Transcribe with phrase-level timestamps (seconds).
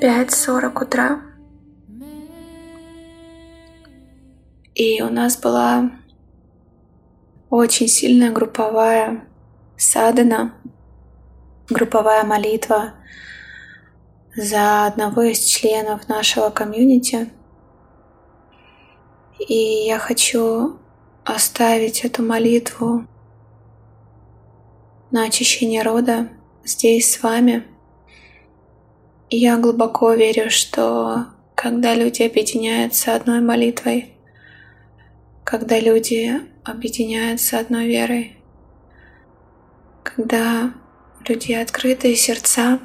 [0.00, 1.20] Пять сорок утра.
[4.74, 5.90] И у нас была
[7.50, 9.26] очень сильная групповая
[9.76, 10.54] садана,
[11.68, 12.92] групповая молитва
[14.36, 17.30] за одного из членов нашего комьюнити.
[19.38, 20.78] И я хочу
[21.26, 23.04] оставить эту молитву
[25.10, 26.28] на очищение рода
[26.64, 27.64] здесь с вами.
[29.28, 31.26] И я глубоко верю, что
[31.56, 34.12] когда люди объединяются одной молитвой,
[35.42, 38.36] когда люди объединяются одной верой,
[40.04, 40.74] когда
[41.18, 42.78] у людей открытые сердца,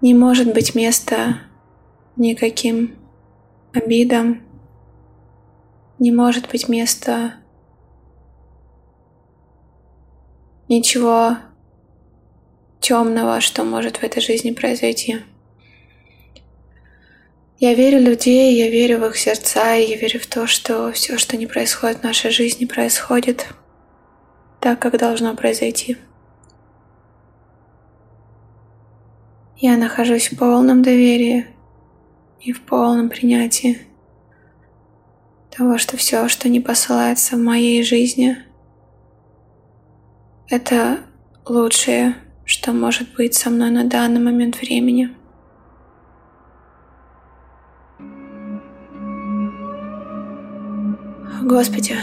[0.00, 1.42] не может быть места
[2.16, 2.96] никаким
[3.72, 4.49] обидам,
[6.00, 7.34] не может быть места
[10.66, 11.36] ничего
[12.80, 15.18] темного, что может в этой жизни произойти.
[17.58, 20.90] Я верю в людей, я верю в их сердца, и я верю в то, что
[20.92, 23.46] все, что не происходит в нашей жизни, происходит
[24.60, 25.98] так, как должно произойти.
[29.58, 31.46] Я нахожусь в полном доверии
[32.40, 33.89] и в полном принятии
[35.60, 38.38] того, что все, что не посылается в моей жизни,
[40.48, 41.00] это
[41.44, 42.14] лучшее,
[42.46, 45.10] что может быть со мной на данный момент времени.
[51.42, 51.94] Господи,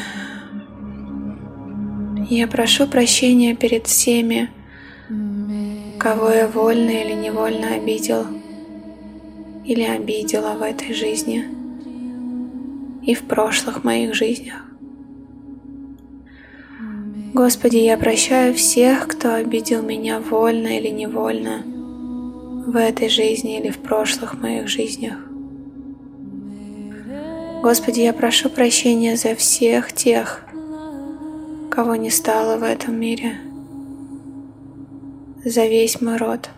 [2.29, 4.51] я прошу прощения перед всеми,
[5.97, 8.23] кого я вольно или невольно обидел
[9.65, 11.56] или обидела в этой жизни
[13.07, 14.65] и в прошлых моих жизнях.
[17.33, 21.63] Господи, я прощаю всех, кто обидел меня вольно или невольно
[22.67, 25.17] в этой жизни или в прошлых моих жизнях.
[27.63, 30.45] Господи, я прошу прощения за всех тех,
[31.71, 33.39] кого не стало в этом мире,
[35.45, 36.49] за весь мой род,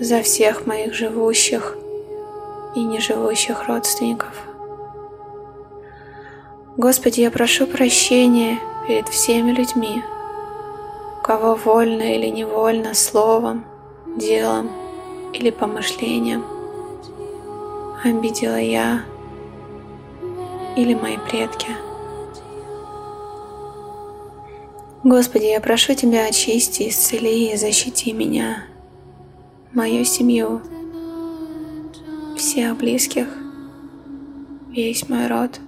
[0.00, 1.76] за всех моих живущих
[2.78, 4.32] и неживущих родственников.
[6.76, 10.02] Господи, я прошу прощения перед всеми людьми,
[11.22, 13.64] кого вольно или невольно словом,
[14.16, 14.70] делом
[15.32, 16.44] или помышлением–
[18.04, 19.04] обидела я
[20.76, 21.68] или мои предки.
[25.02, 28.64] Господи, я прошу Тебя очисти, исцели и защити меня,
[29.72, 30.60] мою семью,
[32.38, 33.26] всех близких,
[34.70, 35.60] весь мой род,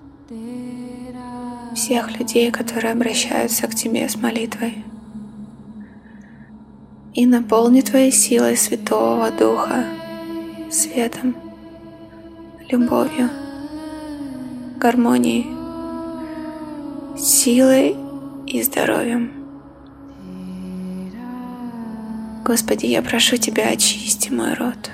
[1.75, 4.85] всех людей, которые обращаются к Тебе с молитвой.
[7.13, 9.85] И наполни Твоей силой Святого Духа,
[10.71, 11.35] светом,
[12.69, 13.29] любовью,
[14.77, 15.47] гармонией,
[17.19, 17.97] силой
[18.47, 19.33] и здоровьем.
[22.45, 24.91] Господи, я прошу Тебя, очисти мой род,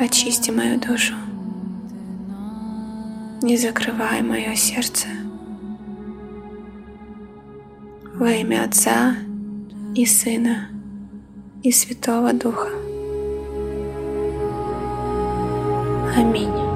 [0.00, 1.14] очисти мою душу,
[3.42, 5.06] не закрывай мое сердце.
[8.14, 9.16] Во имя Отца
[9.94, 10.68] и Сына
[11.62, 12.70] и Святого Духа.
[16.16, 16.73] Аминь.